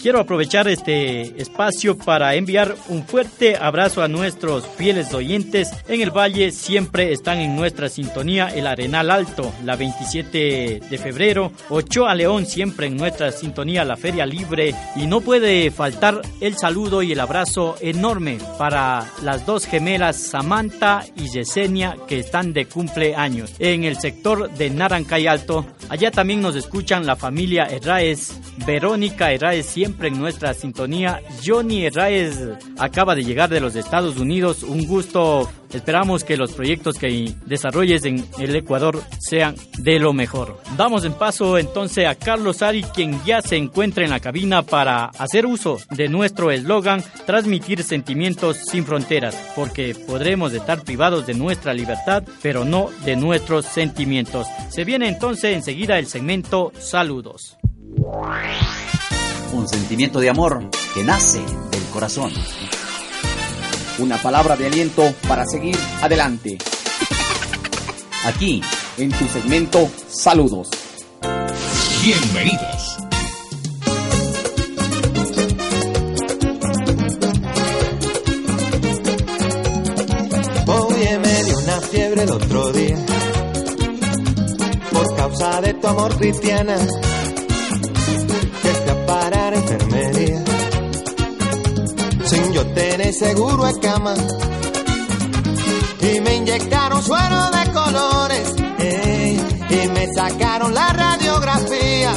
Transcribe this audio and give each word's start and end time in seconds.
Quiero 0.00 0.20
aprovechar 0.20 0.68
este 0.68 1.42
espacio 1.42 1.98
para 1.98 2.36
enviar 2.36 2.76
un 2.88 3.04
fuerte 3.04 3.56
abrazo 3.56 4.00
a 4.00 4.06
nuestros 4.06 4.64
fieles 4.64 5.12
oyentes 5.12 5.72
en 5.88 6.00
el 6.00 6.16
Valle. 6.16 6.52
Siempre 6.52 7.10
están 7.10 7.38
en 7.38 7.56
nuestra 7.56 7.88
sintonía 7.88 8.46
el 8.46 8.68
Arenal 8.68 9.10
Alto, 9.10 9.52
la 9.64 9.74
27 9.74 10.82
de 10.88 10.98
febrero, 10.98 11.50
Ochoa 11.68 12.14
León, 12.14 12.46
siempre 12.46 12.86
en 12.86 12.96
nuestra 12.96 13.32
sintonía 13.32 13.84
la 13.84 13.96
Feria 13.96 14.24
Libre. 14.24 14.72
Y 14.94 15.08
no 15.08 15.20
puede 15.20 15.68
faltar 15.72 16.22
el 16.40 16.56
saludo 16.56 17.02
y 17.02 17.10
el 17.10 17.18
abrazo 17.18 17.74
enorme 17.80 18.38
para 18.56 19.04
las 19.24 19.46
dos 19.46 19.66
gemelas 19.66 20.16
Samantha 20.16 21.06
y 21.16 21.28
Yesenia 21.28 21.96
que 22.06 22.20
están 22.20 22.52
de 22.52 22.66
cumpleaños. 22.66 23.52
En 23.58 23.82
el 23.82 23.98
sector 23.98 24.48
de 24.48 24.70
Narancay 24.70 25.26
Alto, 25.26 25.66
allá 25.88 26.10
también 26.10 26.40
nos 26.40 26.56
escuchan 26.56 27.06
la 27.06 27.16
familia 27.16 27.64
Herraez, 27.64 28.32
Verónica 28.66 29.32
Herraez, 29.32 29.66
siempre 29.66 30.08
en 30.08 30.18
nuestra 30.18 30.54
sintonía. 30.54 31.20
Johnny 31.44 31.86
Herráez 31.86 32.38
acaba 32.78 33.14
de 33.14 33.24
llegar 33.24 33.48
de 33.48 33.60
los 33.60 33.76
Estados 33.76 34.16
Unidos. 34.18 34.62
Un 34.62 34.86
gusto. 34.86 35.50
Esperamos 35.72 36.24
que 36.24 36.36
los 36.36 36.52
proyectos 36.52 36.96
que 36.96 37.34
desarrolles 37.46 38.04
en 38.04 38.24
el 38.38 38.56
Ecuador 38.56 39.02
sean 39.18 39.54
de 39.78 39.98
lo 39.98 40.12
mejor. 40.12 40.60
Damos 40.76 41.04
en 41.04 41.12
paso 41.12 41.58
entonces 41.58 42.06
a 42.06 42.14
Carlos 42.14 42.62
Ari, 42.62 42.82
quien 42.82 43.22
ya 43.24 43.42
se 43.42 43.56
encuentra 43.56 44.04
en 44.04 44.10
la 44.10 44.20
cabina 44.20 44.62
para 44.62 45.06
hacer 45.06 45.46
uso 45.46 45.78
de 45.90 46.08
nuestro 46.08 46.50
eslogan, 46.50 47.02
transmitir 47.26 47.82
sentimientos 47.82 48.58
sin 48.70 48.84
fronteras, 48.84 49.36
porque 49.54 49.94
podremos 49.94 50.52
estar 50.52 50.82
privados 50.82 51.26
de 51.26 51.34
nuestra 51.34 51.74
libertad, 51.74 52.22
pero 52.42 52.64
no 52.64 52.90
de 53.04 53.16
nuestros 53.16 53.66
sentimientos. 53.66 54.46
Se 54.70 54.84
viene 54.84 55.08
entonces 55.08 55.54
enseguida 55.54 55.98
el 55.98 56.06
segmento 56.06 56.72
Saludos 56.78 57.58
un 59.52 59.68
sentimiento 59.68 60.20
de 60.20 60.28
amor 60.28 60.70
que 60.94 61.02
nace 61.02 61.40
del 61.40 61.84
corazón. 61.92 62.32
Una 63.98 64.16
palabra 64.16 64.56
de 64.56 64.66
aliento 64.66 65.12
para 65.26 65.44
seguir 65.44 65.76
adelante. 66.00 66.56
Aquí, 68.24 68.62
en 68.96 69.10
tu 69.10 69.26
segmento 69.28 69.90
Saludos. 70.08 70.68
Bienvenidos. 72.02 72.96
Oye, 80.66 81.18
me 81.18 81.44
dio 81.44 81.58
una 81.58 81.80
fiebre 81.80 82.22
el 82.22 82.30
otro 82.30 82.72
día 82.72 82.96
por 84.92 85.16
causa 85.16 85.60
de 85.60 85.74
tu 85.74 85.86
amor 85.86 86.16
cristiana 86.16 86.76
Seguro 93.12 93.66
en 93.66 93.78
cama. 93.78 94.14
Y 96.00 96.20
me 96.20 96.36
inyectaron 96.36 97.02
suero 97.02 97.50
de 97.50 97.72
colores. 97.72 98.54
y 99.70 99.88
me 99.88 100.12
sacaron 100.14 100.74
la 100.74 100.92
radiografía. 100.92 102.12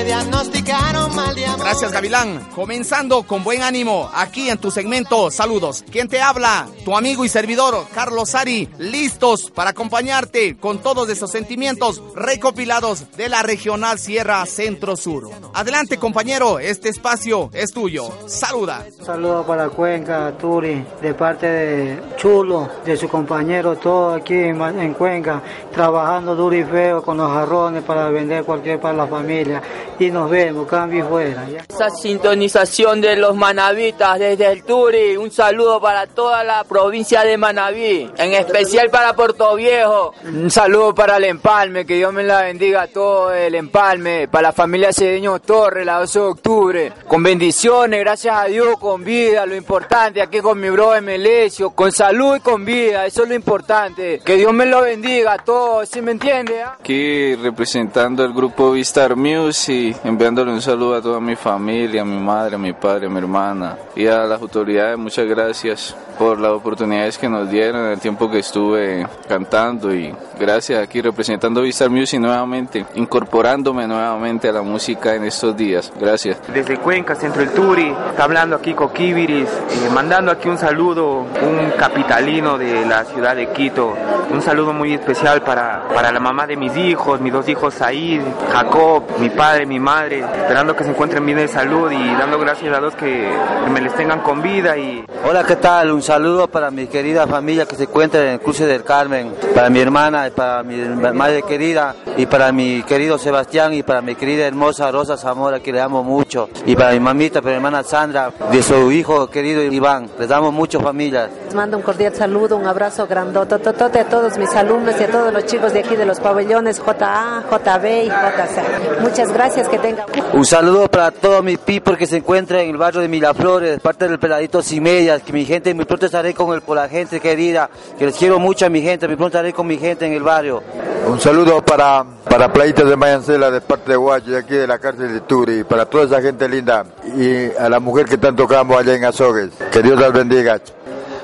Y 0.00 0.02
me 0.02 0.06
diagnosticaron 0.06 1.14
mal 1.14 1.34
de 1.34 1.44
amor. 1.44 1.60
Gracias, 1.60 1.92
Gavilán. 1.92 2.48
Comenzando 2.54 3.22
con 3.24 3.44
buen 3.44 3.60
ánimo 3.60 4.10
aquí 4.14 4.48
en 4.48 4.56
tu 4.56 4.70
segmento. 4.70 5.30
Saludos. 5.30 5.84
¿Quién 5.90 6.08
te 6.08 6.22
habla? 6.22 6.68
Tu 6.86 6.96
amigo 6.96 7.22
y 7.24 7.28
servidor, 7.28 7.86
Carlos 7.94 8.34
Ari. 8.34 8.70
Listos 8.78 9.50
para 9.50 9.70
acompañarte 9.70 10.56
con 10.56 10.78
todos 10.78 11.08
esos 11.10 11.30
sentimientos 11.30 12.02
recopilados 12.14 13.14
de 13.16 13.28
la 13.28 13.42
regional 13.42 13.98
Sierra 13.98 14.46
Centro 14.46 14.96
Sur. 14.96 15.28
Adelante, 15.52 15.98
compañero. 15.98 16.58
Este 16.58 16.88
espacio 16.88 17.50
es 17.52 17.70
tuyo. 17.70 18.10
Saluda. 18.26 18.86
saludo 19.02 19.44
para 19.46 19.68
Cuenca, 19.68 20.32
Turi, 20.38 20.82
de 21.02 21.12
parte 21.12 21.46
de 21.46 22.02
Chulo, 22.16 22.70
de 22.86 22.96
su 22.96 23.06
compañero, 23.06 23.76
todo 23.76 24.14
aquí 24.14 24.34
en 24.34 24.94
Cuenca, 24.94 25.42
trabajando 25.72 26.34
duro 26.34 26.56
y 26.56 26.64
feo 26.64 27.02
con 27.02 27.18
los 27.18 27.30
jarrones 27.30 27.82
para 27.82 28.08
vender 28.08 28.44
cualquier 28.44 28.80
para 28.80 28.96
la 28.96 29.06
familia. 29.06 29.62
Y 30.00 30.10
nos 30.10 30.30
vemos, 30.30 30.66
cambio 30.66 31.04
y 31.04 31.06
fuera. 31.06 31.46
Esa 31.68 31.90
sintonización 31.90 33.02
de 33.02 33.16
los 33.16 33.36
manavitas 33.36 34.18
desde 34.18 34.50
el 34.50 34.62
Turi, 34.62 35.18
un 35.18 35.30
saludo 35.30 35.78
para 35.78 36.06
toda 36.06 36.42
la 36.42 36.64
provincia 36.64 37.22
de 37.22 37.36
Manaví, 37.36 38.10
en 38.16 38.32
especial 38.32 38.88
para 38.88 39.12
Puerto 39.12 39.54
Viejo. 39.56 40.14
Un 40.24 40.50
saludo 40.50 40.94
para 40.94 41.18
el 41.18 41.24
Empalme, 41.24 41.84
que 41.84 41.96
Dios 41.96 42.14
me 42.14 42.22
la 42.22 42.40
bendiga 42.40 42.80
a 42.80 42.86
todo 42.86 43.34
el 43.34 43.54
Empalme, 43.54 44.26
para 44.26 44.48
la 44.48 44.52
familia 44.52 44.90
Cedeño 44.90 45.38
Torres, 45.40 45.84
la 45.84 45.98
12 45.98 46.18
de 46.18 46.24
octubre. 46.24 46.92
Con 47.06 47.22
bendiciones, 47.22 48.00
gracias 48.00 48.34
a 48.34 48.44
Dios, 48.46 48.78
con 48.80 49.04
vida, 49.04 49.44
lo 49.44 49.54
importante, 49.54 50.22
aquí 50.22 50.38
con 50.38 50.58
mi 50.58 50.70
bro 50.70 50.92
Melesio, 51.02 51.72
con 51.72 51.92
salud 51.92 52.36
y 52.36 52.40
con 52.40 52.64
vida, 52.64 53.04
eso 53.04 53.24
es 53.24 53.28
lo 53.28 53.34
importante. 53.34 54.22
Que 54.24 54.36
Dios 54.36 54.54
me 54.54 54.64
lo 54.64 54.80
bendiga 54.80 55.34
a 55.34 55.38
todos, 55.44 55.90
¿sí 55.90 56.00
me 56.00 56.12
entiende? 56.12 56.62
Ah? 56.62 56.78
Aquí 56.80 57.34
representando 57.34 58.24
el 58.24 58.32
grupo 58.32 58.72
Vistar 58.72 59.14
Music, 59.14 59.89
enviándole 60.04 60.52
un 60.52 60.62
saludo 60.62 60.96
a 60.96 61.02
toda 61.02 61.20
mi 61.20 61.36
familia, 61.36 62.02
a 62.02 62.04
mi 62.04 62.18
madre, 62.18 62.56
a 62.56 62.58
mi 62.58 62.72
padre, 62.72 63.06
a 63.06 63.10
mi 63.10 63.18
hermana 63.18 63.76
y 63.96 64.06
a 64.06 64.24
las 64.24 64.40
autoridades, 64.40 64.98
muchas 64.98 65.26
gracias 65.26 65.96
por 66.18 66.38
las 66.38 66.52
oportunidades 66.52 67.16
que 67.16 67.30
nos 67.30 67.50
dieron 67.50 67.86
en 67.86 67.92
el 67.92 67.98
tiempo 67.98 68.30
que 68.30 68.40
estuve 68.40 69.06
cantando 69.26 69.94
y 69.94 70.14
gracias 70.38 70.82
aquí 70.82 71.00
representando 71.00 71.62
Vistar 71.62 71.88
Music 71.88 72.20
nuevamente, 72.20 72.84
incorporándome 72.94 73.86
nuevamente 73.86 74.48
a 74.48 74.52
la 74.52 74.62
música 74.62 75.14
en 75.14 75.24
estos 75.24 75.56
días. 75.56 75.90
Gracias. 75.98 76.38
Desde 76.52 76.76
Cuenca, 76.76 77.14
Centro 77.14 77.40
del 77.40 77.52
Turi, 77.52 77.94
está 78.10 78.24
hablando 78.24 78.56
aquí 78.56 78.74
Coquibiris, 78.74 79.48
eh, 79.48 79.90
mandando 79.94 80.30
aquí 80.30 80.48
un 80.48 80.58
saludo, 80.58 81.20
un 81.20 81.70
capitalino 81.78 82.58
de 82.58 82.84
la 82.84 83.04
ciudad 83.04 83.34
de 83.34 83.48
Quito, 83.48 83.94
un 84.30 84.42
saludo 84.42 84.74
muy 84.74 84.92
especial 84.92 85.42
para, 85.42 85.88
para 85.94 86.12
la 86.12 86.20
mamá 86.20 86.46
de 86.46 86.56
mis 86.56 86.76
hijos, 86.76 87.20
mis 87.20 87.32
dos 87.32 87.48
hijos 87.48 87.72
Said, 87.72 88.20
Jacob, 88.52 89.04
mi 89.18 89.30
padre, 89.30 89.64
mi 89.64 89.79
madre, 89.80 90.20
esperando 90.20 90.76
que 90.76 90.84
se 90.84 90.90
encuentren 90.90 91.24
bien 91.24 91.38
de 91.38 91.48
salud 91.48 91.90
y 91.90 92.14
dando 92.14 92.38
gracias 92.38 92.76
a 92.76 92.80
Dios 92.80 92.94
que, 92.94 93.28
que 93.64 93.70
me 93.70 93.80
les 93.80 93.94
tengan 93.94 94.20
con 94.20 94.42
vida 94.42 94.76
y... 94.76 95.04
Hola, 95.28 95.44
¿qué 95.44 95.56
tal? 95.56 95.90
Un 95.92 96.02
saludo 96.02 96.48
para 96.48 96.70
mi 96.70 96.86
querida 96.86 97.26
familia 97.26 97.66
que 97.66 97.76
se 97.76 97.84
encuentra 97.84 98.22
en 98.22 98.28
el 98.34 98.40
cruce 98.40 98.66
del 98.66 98.84
Carmen, 98.84 99.34
para 99.54 99.70
mi 99.70 99.80
hermana 99.80 100.28
y 100.28 100.30
para 100.30 100.62
mi 100.62 100.76
madre 101.12 101.42
querida 101.42 101.94
y 102.16 102.26
para 102.26 102.52
mi 102.52 102.82
querido 102.82 103.18
Sebastián 103.18 103.74
y 103.74 103.82
para 103.82 104.00
mi 104.02 104.14
querida 104.14 104.46
hermosa 104.46 104.90
Rosa 104.90 105.16
Zamora 105.16 105.60
que 105.60 105.72
le 105.72 105.80
amo 105.80 106.02
mucho 106.02 106.48
y 106.66 106.76
para 106.76 106.92
mi 106.92 107.00
mamita, 107.00 107.40
para 107.40 107.52
mi 107.52 107.56
hermana 107.56 107.82
Sandra, 107.82 108.32
de 108.50 108.62
su 108.62 108.90
hijo 108.92 109.28
querido 109.28 109.62
Iván. 109.62 110.08
Les 110.18 110.28
damos 110.28 110.52
mucho 110.52 110.80
familias. 110.80 111.30
Les 111.44 111.54
mando 111.54 111.76
un 111.76 111.82
cordial 111.82 112.14
saludo, 112.14 112.56
un 112.56 112.66
abrazo 112.66 113.06
grandote 113.06 113.54
a 113.54 114.04
todos 114.04 114.38
mis 114.38 114.54
alumnos 114.54 114.94
y 115.00 115.04
a 115.04 115.10
todos 115.10 115.32
los 115.32 115.44
chicos 115.46 115.72
de 115.72 115.80
aquí 115.80 115.96
de 115.96 116.06
los 116.06 116.20
pabellones 116.20 116.80
JA, 116.80 117.44
JB 117.50 117.86
y 118.04 118.08
JC. 118.08 119.00
Muchas 119.00 119.32
gracias, 119.32 119.59
que 119.68 119.78
tengan. 119.78 120.06
Un 120.32 120.44
saludo 120.44 120.88
para 120.88 121.10
todo 121.10 121.42
mi 121.42 121.56
people 121.56 121.96
que 121.96 122.06
se 122.06 122.18
encuentra 122.18 122.62
en 122.62 122.70
el 122.70 122.76
barrio 122.76 123.00
de 123.00 123.08
Miraflores, 123.08 123.80
parte 123.80 124.08
del 124.08 124.18
peladito 124.18 124.62
Simedias, 124.62 125.22
que 125.22 125.32
mi 125.32 125.44
gente 125.44 125.74
muy 125.74 125.84
pronto 125.84 126.06
estaré 126.06 126.34
con, 126.34 126.54
el, 126.54 126.62
con 126.62 126.76
la 126.76 126.88
gente 126.88 127.20
querida, 127.20 127.68
que 127.98 128.06
les 128.06 128.16
quiero 128.16 128.38
mucho 128.38 128.66
a 128.66 128.68
mi 128.68 128.82
gente, 128.82 129.06
muy 129.06 129.16
pronto 129.16 129.36
estaré 129.36 129.52
con 129.52 129.66
mi 129.66 129.78
gente 129.78 130.06
en 130.06 130.12
el 130.12 130.22
barrio. 130.22 130.62
Un 131.06 131.20
saludo 131.20 131.62
para, 131.62 132.04
para 132.28 132.52
Playitas 132.52 132.88
de 132.88 132.96
Mayancela 132.96 133.50
de 133.50 133.60
parte 133.60 133.90
de 133.90 133.96
Guacho, 133.96 134.30
de 134.30 134.38
aquí 134.38 134.54
de 134.54 134.66
la 134.66 134.78
cárcel 134.78 135.12
de 135.12 135.20
Turi, 135.22 135.64
para 135.64 135.86
toda 135.86 136.04
esa 136.04 136.22
gente 136.22 136.48
linda 136.48 136.84
y 137.16 137.50
a 137.58 137.68
la 137.68 137.80
mujer 137.80 138.06
que 138.06 138.18
tanto 138.18 138.44
tocamos 138.44 138.78
allá 138.78 138.94
en 138.94 139.04
Azogues. 139.04 139.50
Que 139.70 139.82
Dios 139.82 139.98
las 139.98 140.12
bendiga. 140.12 140.60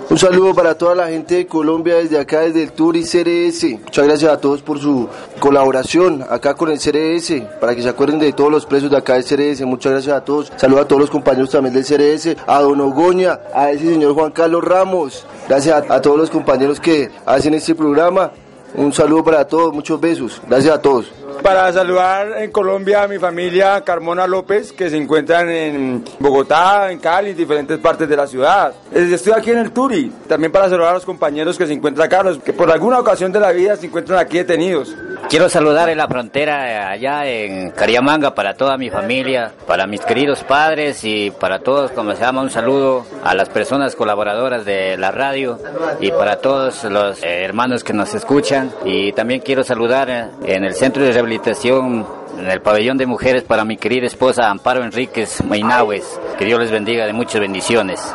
Un 0.08 0.18
saludo 0.18 0.54
para 0.54 0.78
toda 0.78 0.94
la 0.94 1.08
gente 1.08 1.34
de 1.34 1.46
Colombia 1.48 1.96
desde 1.96 2.18
acá, 2.18 2.42
desde 2.42 2.62
el 2.62 2.70
Turi 2.70 3.02
CRS. 3.02 3.80
Muchas 3.82 4.04
gracias 4.06 4.32
a 4.32 4.40
todos 4.40 4.62
por 4.62 4.78
su 4.78 5.08
colaboración 5.40 6.24
acá 6.30 6.54
con 6.54 6.70
el 6.70 6.78
CRS, 6.78 7.42
para 7.60 7.74
que 7.74 7.82
se 7.82 7.88
acuerden 7.88 8.20
de 8.20 8.32
todos 8.32 8.50
los 8.50 8.66
presos 8.66 8.88
de 8.88 8.96
acá 8.96 9.14
del 9.14 9.24
CRS. 9.24 9.66
Muchas 9.66 9.92
gracias 9.92 10.16
a 10.16 10.24
todos. 10.24 10.52
Saludo 10.56 10.82
a 10.82 10.88
todos 10.88 11.00
los 11.00 11.10
compañeros 11.10 11.50
también 11.50 11.74
del 11.74 11.84
CRS, 11.84 12.36
a 12.46 12.60
Don 12.60 12.80
Ogoña, 12.80 13.40
a 13.52 13.72
ese 13.72 13.88
señor 13.88 14.14
Juan 14.14 14.30
Carlos 14.30 14.62
Ramos. 14.62 15.26
Gracias 15.48 15.84
a 15.90 16.00
todos 16.00 16.16
los 16.16 16.30
compañeros 16.30 16.78
que 16.78 17.10
hacen 17.26 17.54
este 17.54 17.74
programa. 17.74 18.30
Un 18.76 18.92
saludo 18.92 19.24
para 19.24 19.44
todos, 19.44 19.72
muchos 19.74 20.00
besos. 20.00 20.40
Gracias 20.46 20.72
a 20.72 20.80
todos. 20.80 21.10
Para 21.42 21.72
saludar 21.72 22.42
en 22.42 22.50
Colombia 22.50 23.04
a 23.04 23.08
mi 23.08 23.18
familia 23.18 23.82
Carmona 23.82 24.26
López, 24.26 24.72
que 24.72 24.90
se 24.90 24.96
encuentran 24.96 25.48
en 25.48 26.04
Bogotá, 26.18 26.90
en 26.90 26.98
Cali, 26.98 27.30
en 27.30 27.36
diferentes 27.36 27.78
partes 27.78 28.08
de 28.08 28.16
la 28.16 28.26
ciudad. 28.26 28.74
Estoy 28.92 29.32
aquí 29.32 29.50
en 29.50 29.58
el 29.58 29.70
Turi. 29.70 30.12
También 30.28 30.50
para 30.50 30.68
saludar 30.68 30.90
a 30.90 30.94
los 30.94 31.04
compañeros 31.04 31.56
que 31.56 31.66
se 31.66 31.72
encuentran 31.72 32.06
acá, 32.06 32.22
los 32.22 32.38
que 32.38 32.52
por 32.52 32.70
alguna 32.70 32.98
ocasión 32.98 33.30
de 33.32 33.40
la 33.40 33.52
vida 33.52 33.76
se 33.76 33.86
encuentran 33.86 34.18
aquí 34.18 34.38
detenidos. 34.38 34.94
Quiero 35.28 35.48
saludar 35.48 35.88
en 35.88 35.98
la 35.98 36.06
frontera 36.06 36.90
allá 36.90 37.26
en 37.26 37.72
Cariamanga 37.72 38.34
para 38.34 38.54
toda 38.54 38.76
mi 38.78 38.90
familia, 38.90 39.52
para 39.66 39.86
mis 39.88 40.00
queridos 40.02 40.44
padres 40.44 41.02
y 41.02 41.32
para 41.32 41.58
todos, 41.58 41.90
como 41.90 42.12
se 42.12 42.20
llama, 42.20 42.42
un 42.42 42.50
saludo 42.50 43.04
a 43.24 43.34
las 43.34 43.48
personas 43.48 43.96
colaboradoras 43.96 44.64
de 44.64 44.96
la 44.96 45.10
radio 45.10 45.58
y 46.00 46.12
para 46.12 46.36
todos 46.36 46.84
los 46.84 47.22
eh, 47.24 47.42
hermanos 47.42 47.82
que 47.82 47.92
nos 47.92 48.14
escuchan. 48.14 48.70
Y 48.84 49.12
también 49.12 49.40
quiero 49.40 49.64
saludar 49.64 50.30
en 50.44 50.64
el 50.64 50.74
centro 50.74 51.02
de 51.02 51.10
rehabilitación 51.10 52.06
en 52.38 52.46
el 52.46 52.60
pabellón 52.60 52.96
de 52.96 53.06
mujeres 53.06 53.42
para 53.42 53.64
mi 53.64 53.76
querida 53.76 54.06
esposa 54.06 54.48
Amparo 54.48 54.84
Enríquez 54.84 55.42
Maináhuez. 55.44 56.04
Que 56.38 56.44
Dios 56.44 56.60
les 56.60 56.70
bendiga 56.70 57.04
de 57.04 57.12
muchas 57.12 57.40
bendiciones. 57.40 58.14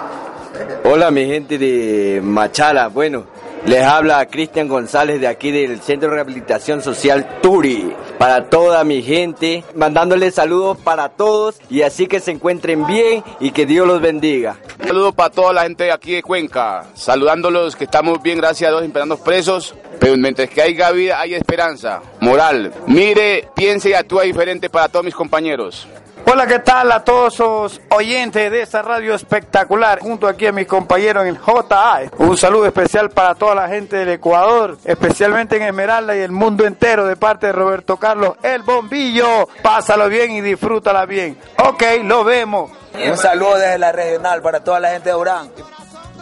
Hola 0.84 1.12
mi 1.12 1.26
gente 1.26 1.58
de 1.58 2.22
Machala, 2.24 2.88
bueno, 2.88 3.26
les 3.66 3.84
habla 3.84 4.26
Cristian 4.26 4.68
González 4.68 5.20
de 5.20 5.28
aquí 5.28 5.52
del 5.52 5.82
Centro 5.82 6.10
de 6.10 6.16
Rehabilitación 6.16 6.82
Social 6.82 7.40
Turi. 7.42 7.94
Para 8.18 8.50
toda 8.50 8.84
mi 8.84 9.02
gente, 9.02 9.64
mandándoles 9.76 10.36
saludos 10.36 10.78
para 10.78 11.10
todos 11.10 11.60
y 11.70 11.82
así 11.84 12.08
que 12.08 12.20
se 12.20 12.32
encuentren 12.32 12.86
bien 12.86 13.24
y 13.40 13.52
que 13.52 13.66
Dios 13.66 13.88
los 13.88 14.02
bendiga. 14.02 14.58
Un 14.80 14.88
saludo 14.88 15.14
para 15.14 15.30
toda 15.30 15.54
la 15.54 15.64
gente 15.64 15.86
de 15.86 15.92
aquí 15.92 16.14
de 16.14 16.24
Cuenca, 16.24 16.86
saludándolos 16.94 17.76
que 17.76 17.86
estamos 17.86 18.22
bien, 18.22 18.38
gracias 18.38 18.68
a 18.68 18.72
Dios, 18.72 18.84
esperando 18.84 19.18
presos, 19.18 19.76
pero 20.02 20.18
mientras 20.18 20.50
que 20.50 20.64
haya 20.64 20.90
vida 20.90 21.20
hay 21.20 21.36
esperanza, 21.36 22.02
moral. 22.22 22.74
Mire, 22.88 23.48
piense 23.56 23.92
y 23.92 23.94
actúa 23.94 24.24
diferente 24.24 24.68
para 24.68 24.90
todos 24.90 25.06
mis 25.06 25.14
compañeros. 25.14 25.88
Hola, 26.26 26.48
¿qué 26.48 26.58
tal 26.58 26.92
a 26.92 27.04
todos 27.04 27.38
los 27.38 27.82
oyentes 27.90 28.52
de 28.52 28.64
esta 28.64 28.82
radio 28.82 29.14
espectacular? 29.14 30.00
Junto 30.00 30.28
aquí 30.28 30.48
a 30.48 30.52
mis 30.52 30.66
compañeros 30.66 31.28
en 31.28 31.36
JA. 31.36 32.02
Un 32.18 32.36
saludo 32.36 32.66
especial 32.66 33.12
para 33.12 33.36
toda 33.36 33.54
la 33.54 33.68
gente 33.68 33.98
del 33.98 34.10
Ecuador, 34.10 34.76
especialmente 34.86 35.58
en 35.58 35.64
Esmeralda 35.64 36.16
y 36.16 36.22
el 36.22 36.32
mundo 36.32 36.66
entero 36.66 37.06
de 37.06 37.16
parte 37.16 37.48
de 37.48 37.54
Roberto 37.54 37.98
Carlos 37.98 38.38
El 38.42 38.64
Bombillo. 38.64 39.48
Pásalo 39.62 40.10
bien 40.10 40.32
y 40.32 40.42
disfrútala 40.42 41.06
bien. 41.06 41.38
Ok, 41.64 41.84
lo 42.06 42.24
vemos. 42.24 42.72
Un 42.96 43.18
saludo 43.18 43.60
desde 43.60 43.78
la 43.78 43.92
regional 43.92 44.42
para 44.42 44.64
toda 44.64 44.80
la 44.80 44.90
gente 44.90 45.10
de 45.10 45.16
Orán. 45.16 45.52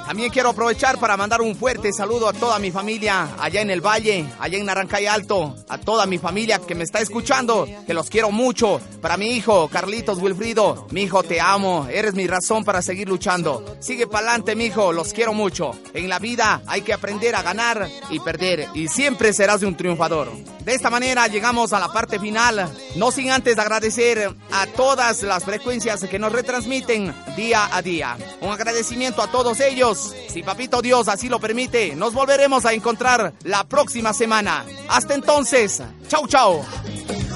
También 0.10 0.32
quiero 0.32 0.50
aprovechar 0.50 1.00
para 1.00 1.16
mandar 1.18 1.40
un 1.40 1.56
fuerte 1.56 1.94
saludo 1.94 2.28
a 2.28 2.34
toda 2.34 2.58
mi 2.58 2.72
familia 2.72 3.36
allá 3.38 3.62
en 3.62 3.70
el 3.70 3.80
Valle, 3.80 4.26
allá 4.40 4.58
en 4.58 4.66
Naranjay 4.66 5.06
Alto, 5.06 5.56
a 5.70 5.78
toda 5.78 6.08
mi 6.08 6.18
familia 6.18 6.58
que 6.58 6.74
me 6.74 6.84
está 6.84 7.00
escuchando, 7.00 7.68
que 7.86 7.94
los 7.94 8.10
quiero 8.10 8.32
mucho. 8.32 8.82
Para 9.04 9.18
mi 9.18 9.28
hijo, 9.36 9.68
Carlitos 9.68 10.18
Wilfrido, 10.18 10.88
mi 10.90 11.04
hijo, 11.04 11.22
te 11.22 11.40
amo, 11.40 11.88
eres 11.92 12.16
mi 12.16 12.26
razón 12.26 12.66
para 12.66 12.82
seguir 12.82 13.08
luchando. 13.08 13.78
Sigue 13.82 14.08
pa'lante, 14.08 14.56
mi 14.56 14.66
hijo, 14.66 14.92
los 14.94 15.14
quiero 15.14 15.32
mucho. 15.36 15.74
En 15.94 16.10
la 16.10 16.18
vida 16.18 16.64
hay 16.66 16.82
que 16.82 16.94
aprender 16.94 17.36
a 17.36 17.44
ganar 17.44 17.88
y 18.10 18.20
perder, 18.20 18.68
y 18.74 18.88
siempre 18.88 19.32
serás 19.32 19.62
un 19.62 19.78
triunfador. 19.78 20.32
De 20.70 20.76
esta 20.76 20.92
manera 20.92 21.26
llegamos 21.26 21.74
a 21.74 21.80
la 21.80 21.92
parte 21.92 22.20
final, 22.20 22.72
no 22.96 23.10
sin 23.10 23.32
antes 23.32 23.58
agradecer 23.58 24.32
a 24.52 24.68
todas 24.68 25.24
las 25.24 25.44
frecuencias 25.44 26.04
que 26.04 26.20
nos 26.20 26.32
retransmiten 26.32 27.12
día 27.36 27.76
a 27.76 27.82
día. 27.82 28.16
Un 28.42 28.52
agradecimiento 28.52 29.24
a 29.24 29.32
todos 29.32 29.62
ellos. 29.62 30.14
Si 30.28 30.44
Papito 30.44 30.84
Dios 30.84 31.08
así 31.08 31.28
lo 31.28 31.40
permite, 31.40 31.96
nos 31.96 32.14
volveremos 32.14 32.68
a 32.68 32.74
encontrar 32.74 33.34
la 33.46 33.64
próxima 33.64 34.14
semana. 34.14 34.64
Hasta 34.90 35.16
entonces, 35.16 35.82
chau 36.08 36.28
chau. 36.28 36.64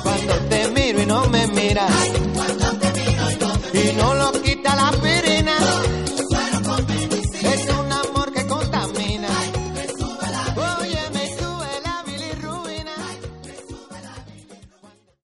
Cuando 0.04 0.36
te 0.48 0.68
miro 0.68 1.02
y 1.02 1.06
no 1.08 1.26
me 1.26 1.48
miras 1.48 1.92
y 3.74 3.94
no 3.94 4.14
lo 4.14 4.32
quita 4.44 4.76
la 4.76 4.92